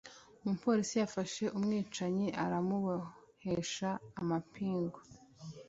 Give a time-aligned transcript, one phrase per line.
[0.43, 3.89] umupolisi yafashe umwicanyi aramubohesha
[4.21, 4.99] amapingu